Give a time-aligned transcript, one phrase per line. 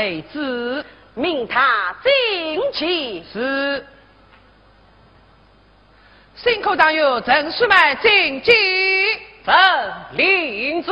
[0.00, 0.84] 已在宫外候旨，
[1.14, 3.22] 命他进去。
[3.32, 3.86] 是。
[6.34, 8.54] 辛苦党友陈叔们进京，
[9.44, 9.54] 朕
[10.12, 10.90] 领旨。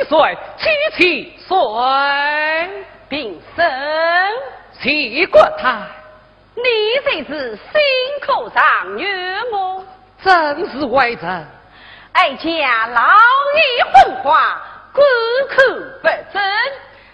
[0.00, 1.56] 泰七岁，七七岁，
[3.08, 3.64] 并生
[4.80, 5.82] 七国泰，
[6.54, 6.62] 你
[7.04, 7.80] 才是心
[8.26, 9.84] 口上月我，
[10.22, 11.46] 真是为人。
[12.12, 13.02] 哀家老
[13.54, 14.60] 眼昏花，
[14.92, 15.06] 关
[15.48, 15.56] 口
[16.02, 16.42] 不正，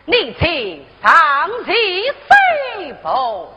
[0.05, 1.75] 你且上前
[2.85, 3.53] 随步。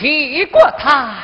[0.00, 1.14] 齐国泰，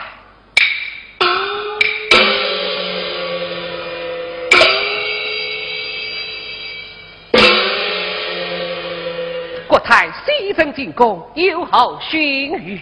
[9.66, 12.78] 国泰西征进攻，有好勋谕。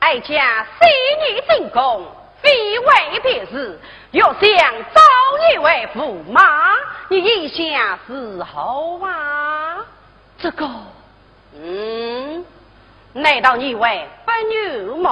[0.00, 0.86] 哀家昔
[1.22, 2.06] 日进宫，
[2.42, 3.80] 非为别事，
[4.10, 5.00] 若想招
[5.50, 6.74] 你为驸马，
[7.08, 9.78] 你意下是何啊？
[10.38, 10.68] 这个，
[11.54, 12.44] 嗯。
[13.12, 15.10] 难道你为不牛吗？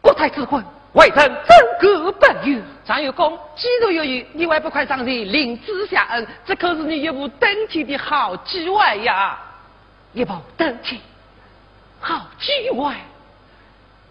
[0.00, 0.64] 国太子昏，
[0.94, 2.60] 为臣真格不牛。
[2.84, 6.26] 张有功，既然有余，你为不快上前领旨下恩？
[6.44, 9.38] 这可是你一步登天的好机会呀！
[10.12, 11.00] 一步登天，
[12.00, 12.98] 好机会呀！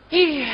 [0.10, 0.46] 一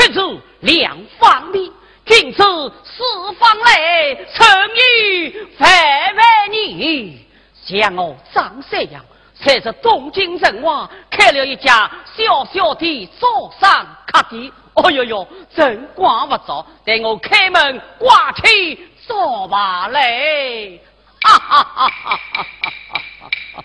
[0.00, 1.70] 的吃足两方面，
[2.06, 2.42] 君子
[2.84, 5.68] 四方来，成语范
[6.16, 7.26] 范你。
[7.66, 9.04] 像我张三样，
[9.34, 14.50] 才是东京人王，开了一家小小的早上客店。
[14.74, 20.78] 哦哟哟，真管不着，待我开门挂起招牌来。
[21.22, 22.44] 哈哈哈哈哈
[23.52, 23.64] 哈！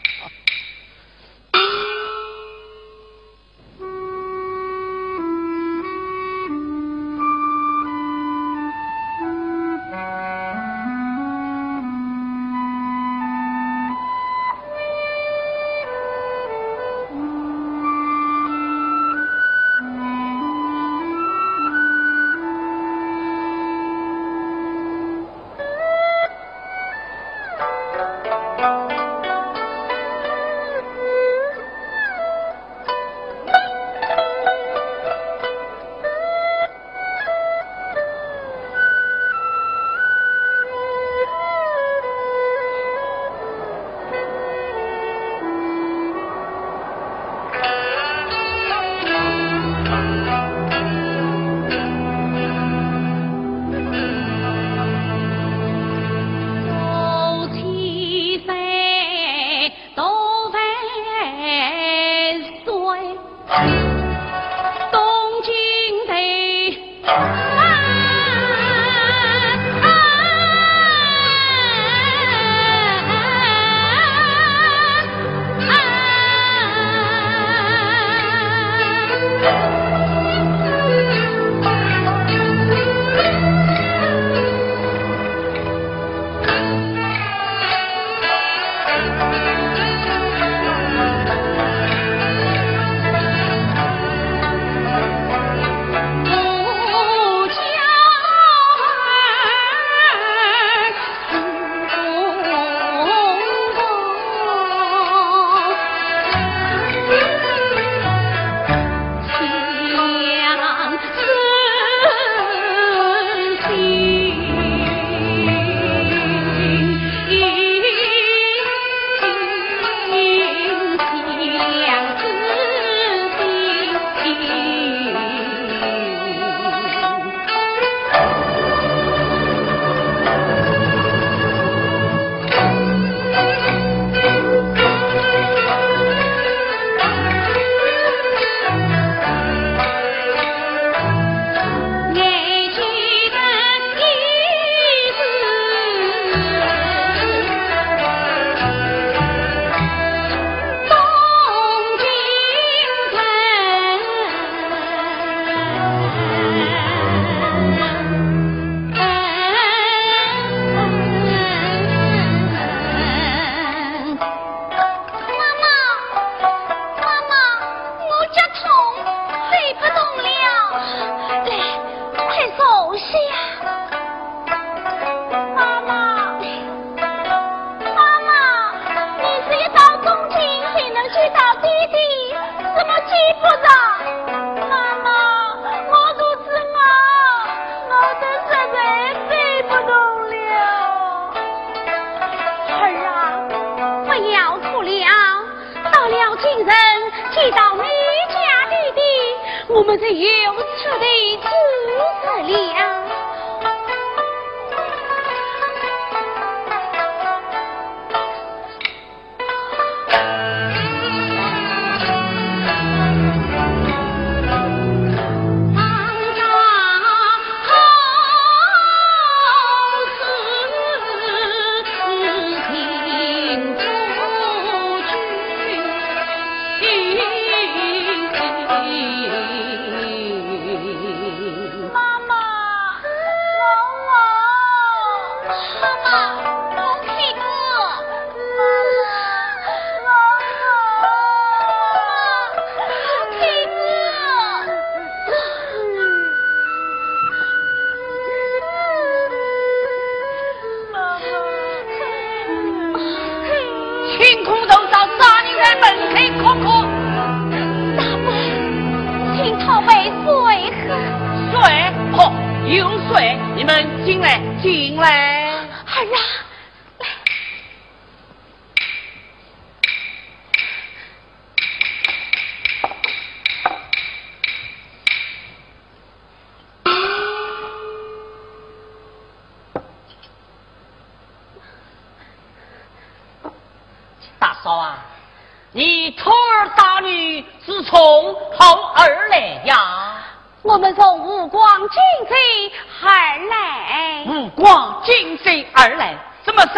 [295.75, 296.69] 进贼而来，怎么是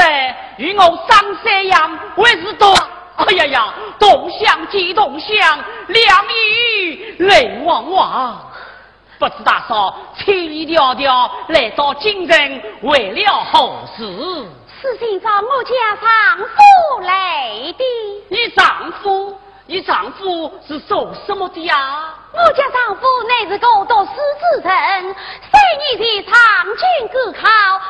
[0.58, 2.74] 与我上山阳为是多？
[3.18, 8.38] 哎呀呀，同乡即同乡，两雨泪汪汪。
[9.20, 14.06] 不知大嫂千里迢迢来到京城，为了何事？
[14.80, 17.84] 是寻找我家丈夫来的。
[18.30, 19.40] 你丈夫？
[19.70, 22.14] 你丈夫是做什么的呀？
[22.32, 24.12] 我家丈夫乃是个读书
[24.62, 27.50] 之人，三年前参军赶考，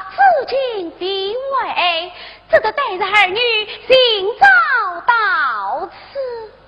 [0.10, 2.12] 至今地位，
[2.50, 3.40] 只得带着儿女
[3.86, 3.96] 寻
[4.40, 6.18] 找到此。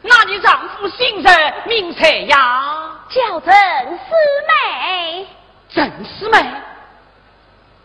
[0.03, 2.91] 那你丈夫姓甚名谁呀？
[3.09, 4.13] 叫郑师
[4.47, 5.27] 妹。
[5.69, 6.45] 郑师妹，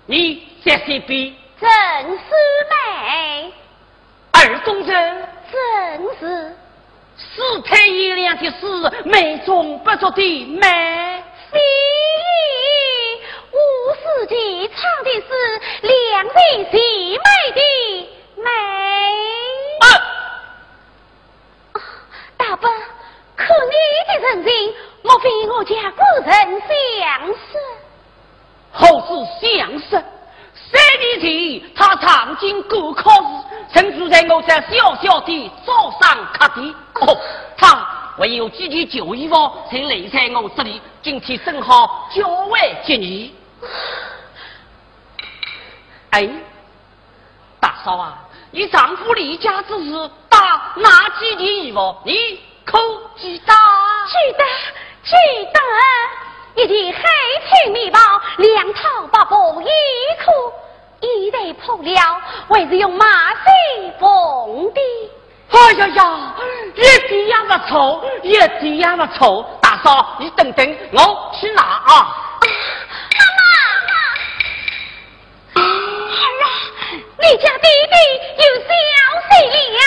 [0.05, 1.35] 你在谁边？
[1.59, 2.35] 郑师
[2.71, 3.53] 妹。
[4.33, 4.93] 二公子。
[5.51, 6.57] 正是。
[7.17, 10.61] 四太爷俩的事，美中不足的美。
[11.51, 11.61] 非，
[13.53, 13.57] 吴
[13.95, 15.29] 四姐唱的是
[15.83, 16.33] 两位
[16.73, 16.79] 姐
[17.19, 17.25] 妹
[17.55, 17.61] 的
[18.43, 18.51] 美。
[22.37, 22.69] 大伯，
[23.37, 23.75] 可你
[24.09, 27.59] 的人情，莫非我家古人相识？
[28.73, 29.09] 何是
[29.41, 30.05] 相识？
[30.73, 33.27] 三年前，他曾经过考时，
[33.73, 36.75] 曾住在我这小小的早上客店。
[37.01, 37.21] 哦，
[37.57, 37.87] 他
[38.19, 39.35] 唯有几件旧衣服，
[39.71, 40.81] 才留在我这里。
[41.03, 43.35] 今天正好交为接你。
[46.11, 46.29] 哎，
[47.61, 48.19] 大嫂啊，
[48.51, 51.97] 你丈夫离家之时打哪几件衣服？
[52.05, 52.79] 你可
[53.17, 53.53] 记得？
[54.07, 54.45] 记得，
[55.03, 55.13] 记
[55.53, 55.61] 得，
[56.57, 57.03] 一件黑
[57.49, 59.67] 青棉袄，两套八布衣
[60.25, 60.53] 裤。
[61.01, 64.81] 衣带破了，还是用麻线缝的。
[65.51, 66.35] 哎呀呀，
[66.75, 69.45] 一点也不错，一点也不错。
[69.61, 72.41] 大嫂，你等等，我去拿啊。
[73.19, 73.21] 妈
[73.87, 75.63] 妈，儿
[76.43, 76.47] 啊，
[77.21, 77.97] 你家弟弟
[78.39, 78.71] 有消
[79.29, 79.31] 息
[79.77, 79.79] 了。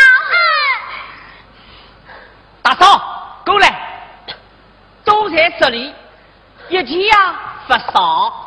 [2.61, 3.65] 大嫂，过来，
[5.03, 5.93] 都在这里，
[6.69, 8.43] 一天呀发烧。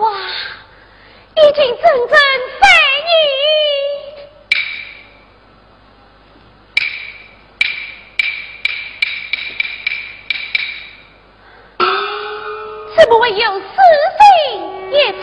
[0.00, 0.10] 哇，
[1.36, 2.14] 已经整整
[2.58, 2.62] 三
[3.06, 3.10] 年，
[12.96, 13.64] 怎么会有死
[14.18, 14.20] 心
[14.90, 14.94] 一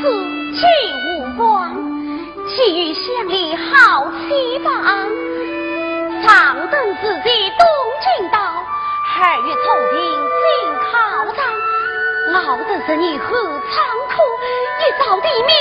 [0.00, 0.02] 此
[0.54, 0.60] 去。
[1.06, 1.74] 无光，
[2.48, 4.68] 其余乡里好气方。
[6.22, 7.28] 长等自己
[7.58, 7.66] 东
[8.02, 8.38] 进到，
[9.18, 9.96] 二月初平
[10.42, 10.46] 进
[10.82, 10.84] 考
[11.34, 11.38] 场，
[12.34, 13.76] 熬得是你何仓
[14.10, 14.16] 苦，
[14.80, 15.52] 一朝地命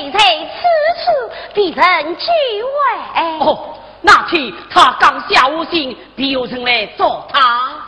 [0.00, 0.62] 以后累在此
[1.04, 1.10] 处，
[1.54, 1.82] 必成
[2.16, 2.26] 居
[2.62, 3.38] 外。
[3.40, 7.38] 哦，那天他刚下无心，必有人来找他。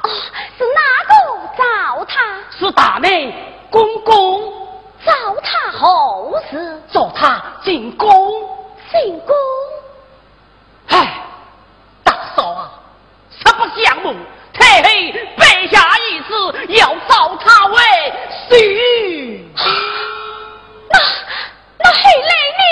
[0.03, 0.11] 哦，
[0.59, 1.14] 是哪个
[1.57, 2.38] 找他？
[2.59, 3.33] 是大妹
[3.70, 4.53] 公公
[5.05, 8.09] 找他后事，找他进宫。
[8.90, 9.35] 进宫？
[10.88, 11.22] 唉，
[12.05, 12.70] 大嫂啊，
[13.31, 14.14] 实不相瞒。
[14.53, 14.88] 太后
[15.38, 17.81] 备下一旨，要召他为
[18.51, 19.40] 婿。
[20.90, 20.98] 那
[21.82, 22.62] 那黑来呢？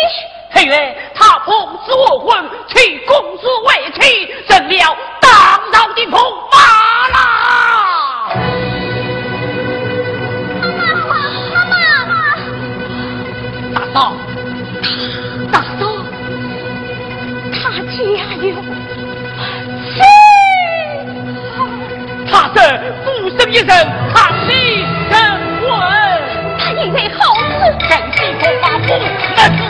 [0.52, 1.48] 黑月他奉
[1.86, 4.00] 旨我婚，娶公主为妻，
[4.48, 5.30] 成了当
[5.72, 6.10] 朝的驸
[6.52, 6.56] 马
[7.08, 7.16] 啦。
[10.76, 11.10] 妈妈，
[11.54, 11.70] 妈
[12.06, 12.12] 妈，
[13.74, 13.96] 大嫂，
[15.52, 15.82] 大嫂，
[17.52, 17.94] 他家
[18.42, 18.44] 有。
[22.32, 22.56] 他是
[23.04, 23.68] 孤身一人，
[24.14, 24.18] 抗
[24.48, 24.52] 力
[25.10, 25.14] 人
[25.62, 25.68] 稳。
[26.58, 27.18] 他因为好
[27.60, 29.69] 事，真心驸马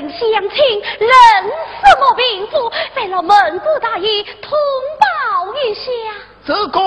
[0.00, 1.10] 人乡亲认
[1.44, 2.70] 什么名妇？
[2.94, 4.58] 费老蒙古大爷通
[4.98, 5.90] 报一下。
[6.46, 6.80] 这个。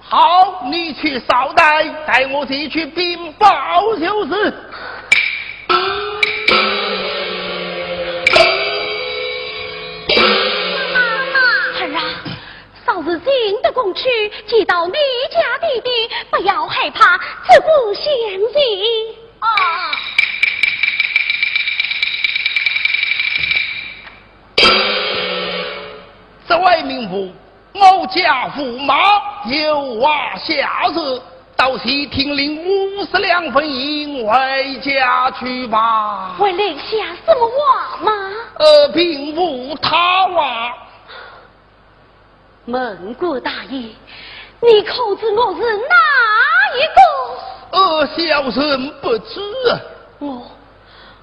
[0.00, 4.52] 好，你去稍待，带我去去禀报就是。
[10.92, 11.00] 妈
[11.32, 11.38] 妈，
[11.78, 12.02] 儿啊，
[12.84, 14.94] 嫂子进得宫去，见到你
[15.30, 18.04] 家弟弟，不要害怕，自不相
[18.52, 19.25] 信。
[26.56, 27.30] 这位名妇。
[27.74, 28.96] 我家驸马
[29.44, 31.22] 有话下旨，
[31.54, 36.34] 到西亭领五十两分银回家去吧。
[36.38, 38.12] 为留下什么话吗？
[38.58, 40.74] 呃，并无他话。
[42.64, 43.90] 蒙古大爷，
[44.60, 45.94] 你可知我是哪
[46.74, 47.78] 一个？
[47.78, 49.40] 呃，小人不知。
[50.20, 50.50] 我，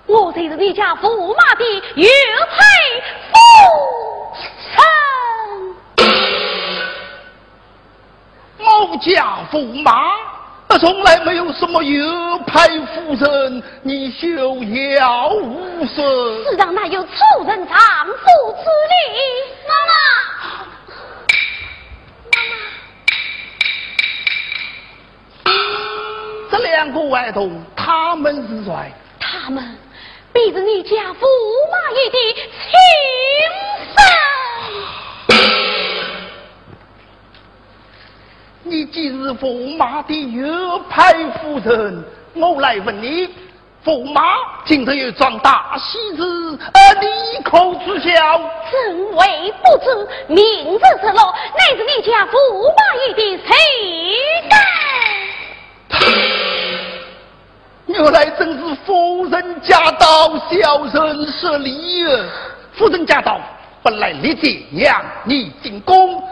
[0.06, 1.66] 我就是你家驸马的
[1.96, 3.36] 玉佩夫
[8.64, 9.92] 我家驸马，
[10.80, 14.30] 从来没有什么有派夫人，你休
[14.98, 16.44] 要无损。
[16.46, 17.10] 世上哪有仇
[17.46, 18.14] 人丈夫
[18.64, 18.96] 之理。
[19.68, 19.94] 妈妈，
[22.32, 22.38] 妈
[25.52, 25.54] 妈，
[26.50, 28.72] 这两个外童他们是谁？
[29.20, 29.78] 他们
[30.32, 31.26] 必是你家驸
[31.70, 32.42] 马爷的亲
[38.66, 42.02] 你既是驸马的右派夫人，
[42.34, 43.28] 我来问你，
[43.84, 44.22] 驸马
[44.66, 46.24] 今日有桩大喜事，
[46.74, 48.40] 而你可知晓？
[48.72, 50.08] 怎为不知？
[50.28, 52.32] 名字之落，乃是你家驸
[52.78, 53.54] 马爷的谁
[54.50, 54.58] 干？
[57.88, 62.06] 原来正是夫人驾到，小人失礼。
[62.78, 63.42] 夫人驾到，
[63.84, 66.24] 本来立即让你进宫。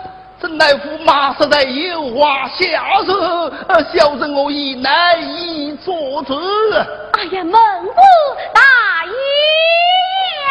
[0.41, 2.65] 真乃驸马实在有话下
[3.05, 3.11] 旨，
[3.93, 6.33] 小人我已难以做主。
[7.11, 7.53] 哎呀，蒙
[7.85, 8.01] 古
[8.51, 9.11] 大爷
[10.41, 10.49] 呀！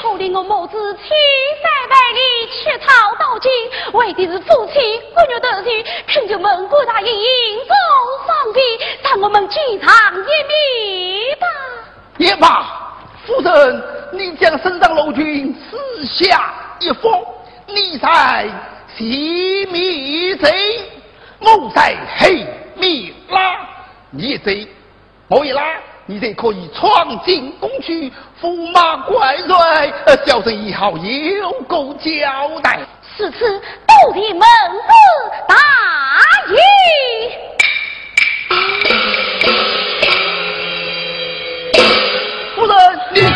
[0.00, 1.04] 可怜我母子千
[1.60, 3.50] 山万里乞讨到今，
[3.92, 7.74] 为的是夫妻骨肉得亲，恳求蒙古大人应中
[8.26, 8.64] 方便，
[9.02, 11.46] 让我们见上一面吧。
[12.16, 12.83] 也罢，
[13.26, 13.82] 夫人，
[14.12, 17.24] 你将身上楼君撕下一封，
[17.66, 18.46] 你在
[18.96, 20.52] 西密贼，
[21.40, 23.56] 我在黑密拉，
[24.10, 24.68] 你贼，
[25.28, 25.62] 我一拉。
[26.06, 29.56] 你才可以闯进宫去，驸马怪罪，
[30.26, 32.78] 小生以后有够交代。
[33.16, 35.56] 此次都听门子大
[36.46, 37.43] 意。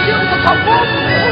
[0.09, 1.28] 人，你就是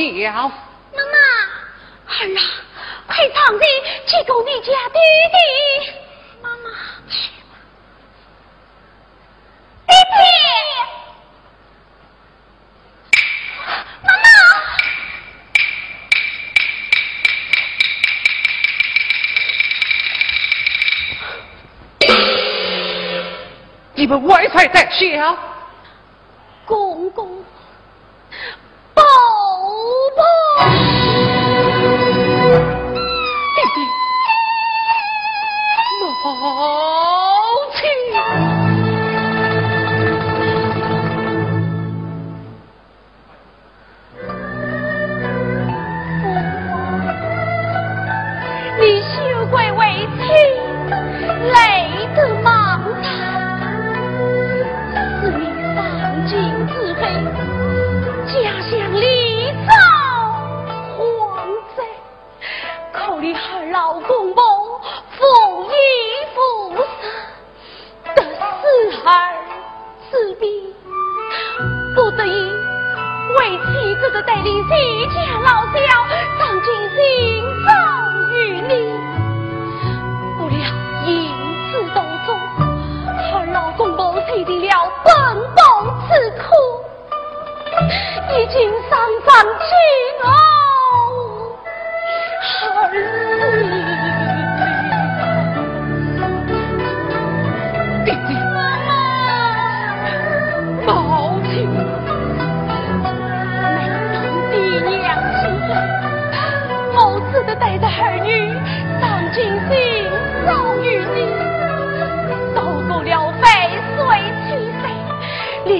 [0.00, 1.14] 了，妈妈，
[2.08, 2.40] 儿啊，
[3.06, 3.64] 快上去
[4.06, 4.98] 去告你家弟
[5.30, 5.36] 弟。
[6.40, 6.64] 妈妈，
[9.86, 10.18] 弟弟，
[14.02, 14.24] 妈妈，
[23.94, 25.36] 你们外财在下，
[26.64, 27.39] 公公。
[30.16, 30.49] people.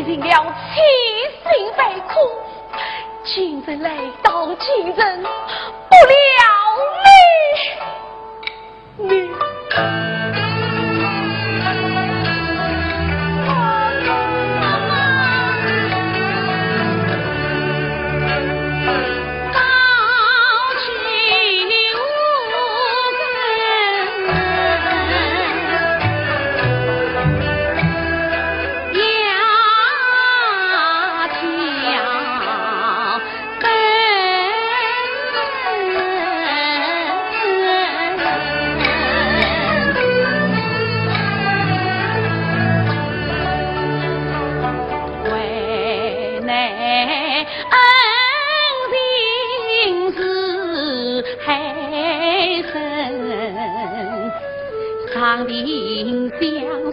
[0.04, 0.82] 尽了千
[1.44, 2.14] 辛万苦，
[3.24, 5.28] 今人来到今人不
[6.06, 6.18] 了
[8.98, 9.30] 你。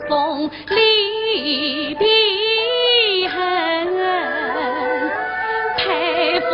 [0.07, 2.05] 送离别
[3.29, 3.37] 恨，
[5.77, 6.45] 佩服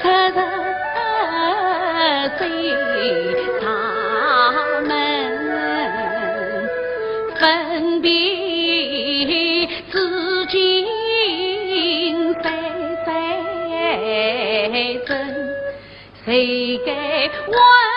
[0.00, 0.02] 十
[2.38, 2.40] 醉
[3.60, 3.64] 大
[4.82, 4.88] 门，
[7.38, 7.40] 分
[8.00, 8.08] 别
[9.90, 10.54] 至今
[12.42, 12.44] 三
[13.04, 13.08] 三
[15.06, 15.08] 生，
[16.24, 16.28] 谁
[16.86, 16.90] 该
[17.48, 17.89] 问？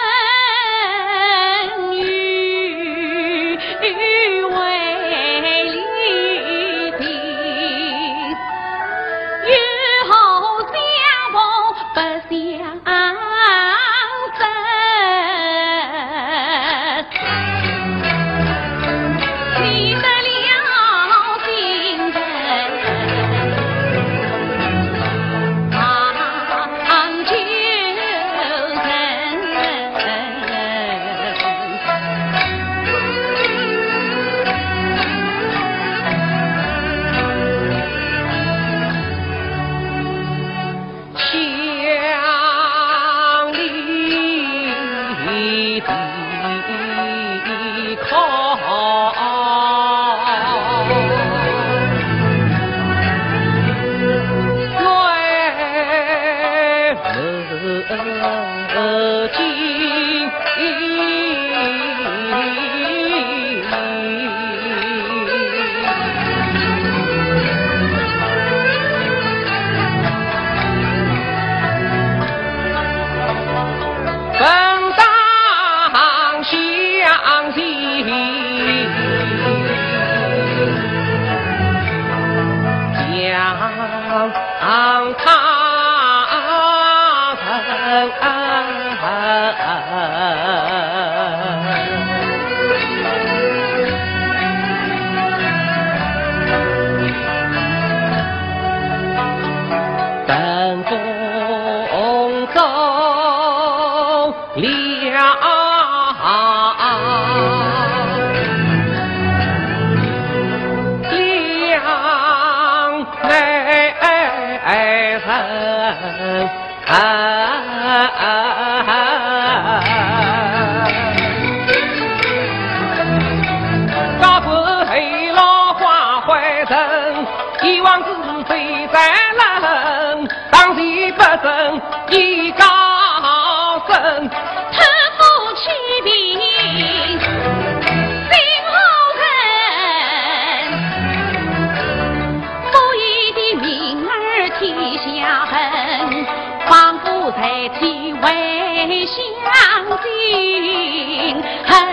[150.34, 151.42] 云，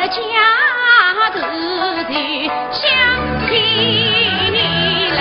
[0.09, 0.16] 家
[1.32, 1.36] 子
[2.09, 2.12] 弟
[2.72, 2.82] 相
[3.49, 3.51] 亲
[5.14, 5.18] 人？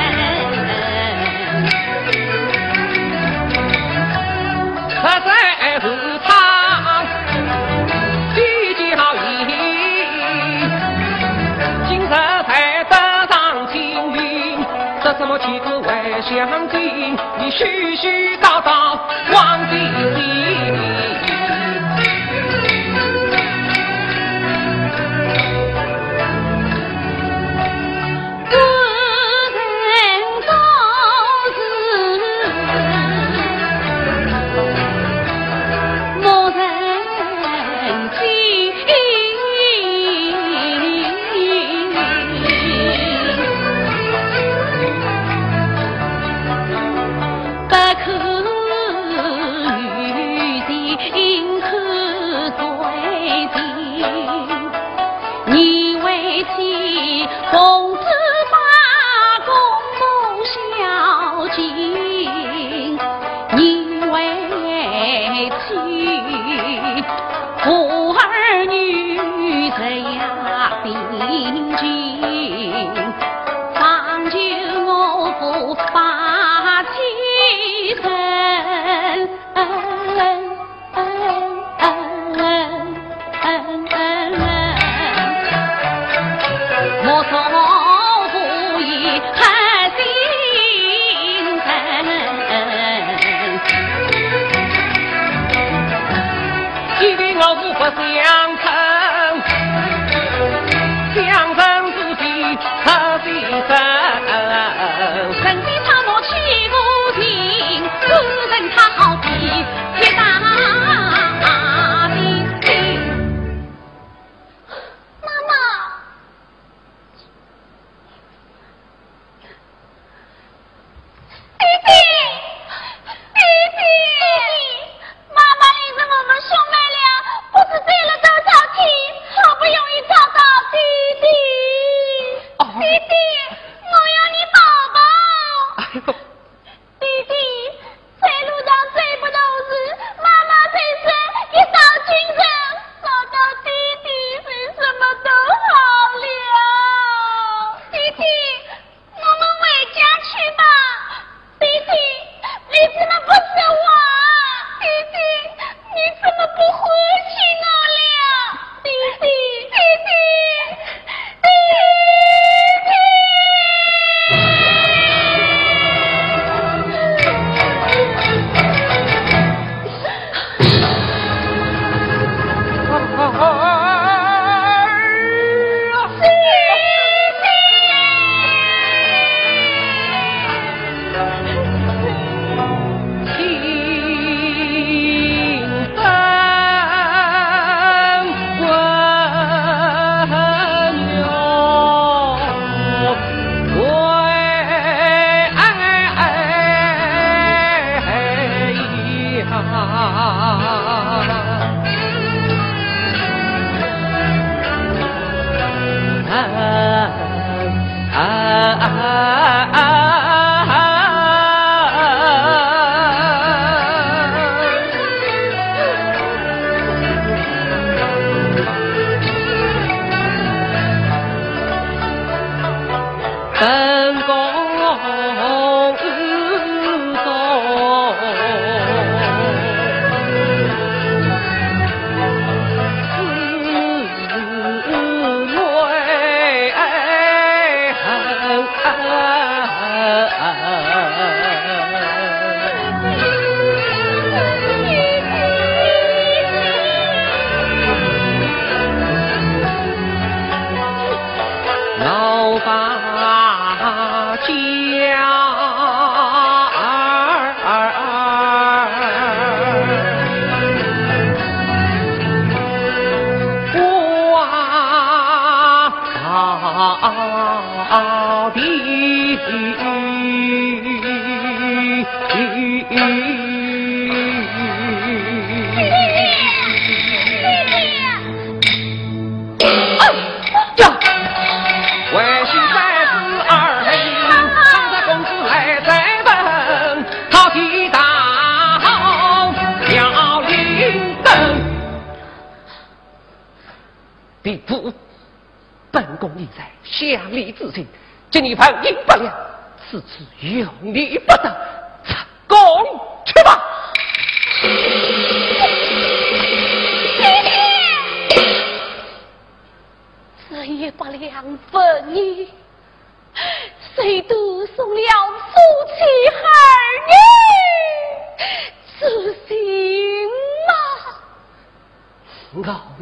[4.89, 5.29] 实在
[5.79, 5.83] 此
[6.25, 6.29] 堂
[8.35, 8.37] 聚
[8.75, 9.17] 集好意，
[11.87, 12.93] 今日才得
[13.27, 13.33] 上
[13.71, 13.77] 青
[14.13, 14.17] 云，
[15.03, 17.17] 这什么岂可外乡亲？
[17.37, 17.59] 你絮
[17.97, 18.97] 絮叨叨
[19.33, 19.75] 忘记
[20.15, 20.38] 心。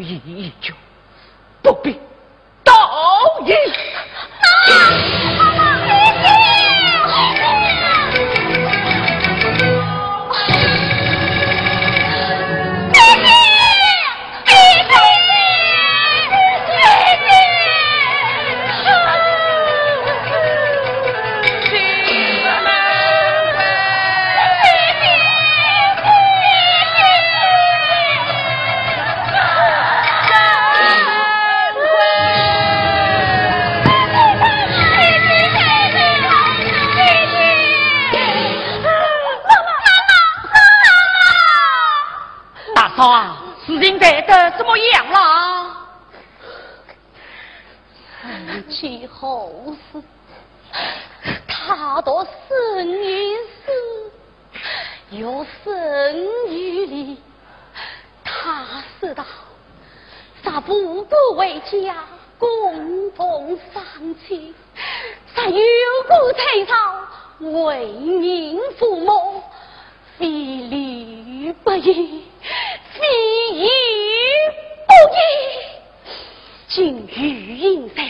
[0.08, 0.87] 一一九。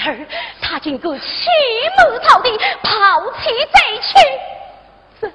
[0.08, 0.18] 儿，
[0.62, 1.26] 他竟个起
[1.98, 4.14] 母草地抛弃贼去，
[5.22, 5.32] 这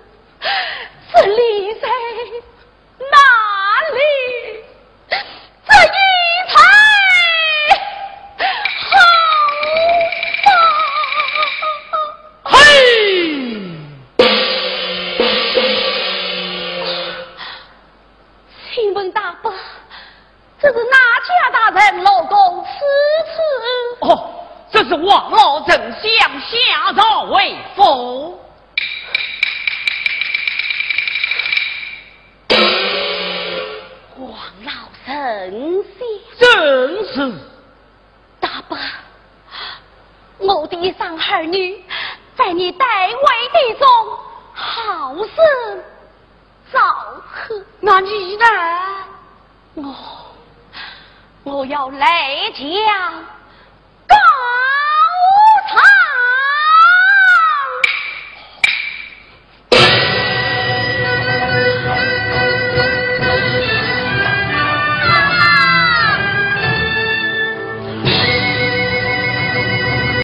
[1.12, 1.88] 这理在。